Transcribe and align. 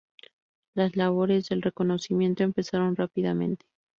Las 0.73 0.95
labores 0.95 1.47
de 1.47 1.57
reconocimiento 1.57 2.41
empezaron 2.43 2.95
rápidamente. 2.95 3.67